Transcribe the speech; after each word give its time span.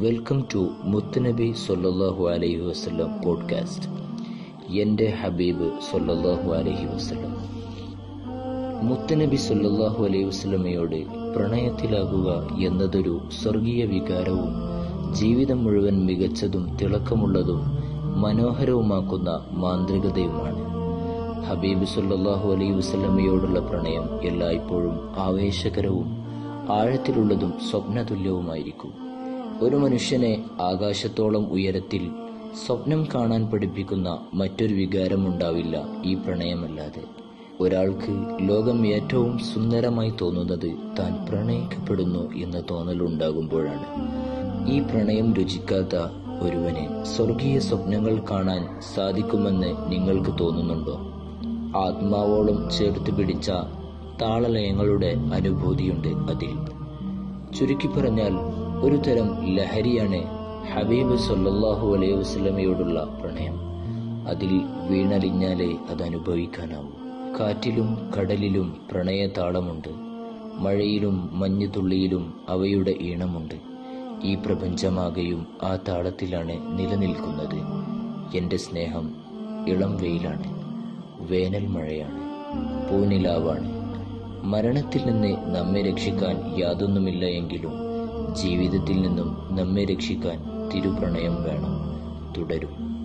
Welcome 0.00 0.44
to 0.52 0.68
മുത്തുനബി 0.82 1.52
സൊല്ലാഹു 1.66 2.28
അലൈഹി 2.28 2.60
വസ്ലം 2.60 3.22
പോഡ്കാസ്റ്റ് 3.24 3.88
എന്റെ 4.70 5.14
ഹബീബ് 5.20 5.70
സൊല്ലാഹു 5.90 6.48
അലൈഹി 6.54 6.86
വസ്ലം 6.86 7.32
മുത്തുനബി 8.82 9.36
സൊല്ലാഹു 9.36 10.04
അലൈഹി 10.04 10.24
വസ്ലമയോട് 10.24 10.98
പ്രണയത്തിലാകുക 11.36 12.28
എന്നതൊരു 12.58 13.20
സ്വർഗീയ 13.28 13.84
വികാരവും 13.84 14.50
ജീവിതം 15.12 15.64
മുഴുവൻ 15.64 16.04
മികച്ചതും 16.04 16.76
തിളക്കമുള്ളതും 16.82 17.62
മനോഹരവുമാക്കുന്ന 18.16 19.40
മാന്ത്രികതയുമാണ്. 19.50 20.62
ഹബീബ് 21.48 21.84
സൊല്ലാഹു 21.84 22.52
അലൈഹി 22.52 22.72
വസ്ലമയോടുള്ള 22.72 23.60
പ്രണയം 23.60 24.20
എല്ലായ്പ്പോഴും 24.22 25.00
ആവേശകരവും 25.18 26.08
ആഴത്തിലുള്ളതും 26.68 27.52
സ്വപ്നതുല്യവുമായിരിക്കും. 27.70 29.05
ഒരു 29.60 29.76
മനുഷ്യനെ 29.76 30.44
ആകാശത്തോളം 30.60 31.46
ഉയരത്തിൽ 31.46 32.10
സ്വപ്നം 32.66 33.06
കാണാൻ 33.14 33.50
പഠിപ്പിക്കുന്ന 33.50 34.18
മറ്റൊരു 34.34 34.74
വികാരമുണ്ടാവില്ല 34.74 36.02
ഈ 36.04 36.14
പ്രണയമല്ലാതെ. 36.14 37.02
ഒരാൾക്ക് 37.60 38.38
ലോകം 38.48 38.86
ഏറ്റവും 38.86 39.38
സുന്ദരമായി 39.38 40.12
തോന്നുന്നത് 40.20 40.72
താൻ 40.98 41.26
പ്രണയിക്കപ്പെടുന്നു 41.26 42.34
എന്ന 42.34 42.62
തോന്നലുണ്ടാകുമ്പോഴാണ് 42.70 43.86
ഈ 44.70 44.78
പ്രണയം 44.80 45.34
രുചിക്കാത്ത 45.34 45.96
ഒരുവനെ 46.40 47.04
സ്വർഗീയ 47.04 47.58
സ്വപ്നങ്ങൾ 47.58 48.22
കാണാൻ 48.30 48.80
സാധിക്കുമെന്ന് 48.94 49.92
നിങ്ങൾക്ക് 49.92 50.38
തോന്നുന്നുണ്ടോ? 50.40 50.96
ആത്മാവോളം 51.78 52.70
ചേർത്ത് 52.70 53.16
പിടിച്ച 53.16 53.50
താളലയങ്ങളുടെ 54.22 55.16
അനുഭൂതിയുണ്ട് 55.34 56.08
അതിൽ. 56.08 56.52
ചുരുക്കി 57.58 57.86
പറഞ്ഞാൽ 57.86 58.65
ഒരു 58.82 58.96
തരം 58.96 59.54
ലഹരിയാണ് 59.56 60.22
ഹബീബ് 60.72 61.16
സല്ലാഹു 61.16 61.94
അലൈഹി 61.96 62.12
വസ്ലമയോടുള്ള 62.12 63.04
പ്രണയം. 63.04 63.60
അതിൽ 64.28 64.60
വീണലിഞ്ഞാലേ 64.90 65.76
അത് 65.90 66.02
അനുഭവിക്കാനാവൂ. 66.02 66.88
കാറ്റിലും 67.40 68.12
കടലിലും 68.18 68.80
പ്രണയതാളമുണ്ട്. 68.92 69.88
മഴയിലും 70.58 71.38
മഞ്ഞുതുള്ളിയിലും 71.38 72.34
അവയുടെ 72.48 72.94
ഈണമുണ്ട്. 73.00 73.54
ഈ 74.22 74.34
പ്രപഞ്ചമാകെയും 74.34 75.46
ആ 75.62 75.76
താളത്തിലാണ് 75.88 76.78
നിലനിൽക്കുന്നത്. 76.78 77.60
എന്റെ 78.36 78.56
സ്നേഹം 78.56 79.14
ഇളം 79.68 79.96
വെയിലാണ്. 79.96 80.44
വേനൽ 81.30 81.66
മഴയാണ്. 81.66 82.20
പൂനിലാവാണ്. 82.90 83.76
മരണത്തിൽ 84.44 85.06
നിന്ന് 85.06 85.56
നമ്മെ 85.56 85.82
രക്ഷിക്കാൻ 85.82 86.58
യാതൊന്നുമില്ല 86.58 87.24
എങ്കിലും 87.24 87.85
ജീവിതത്തിൽ 88.36 89.02
നിന്നും 89.02 89.56
നമ്മെ 89.56 89.84
രക്ഷിക്കാൻ 89.84 90.68
തിരുപ്രണയം 90.74 91.42
വേണം. 91.42 91.74
തുടരും. 92.36 92.95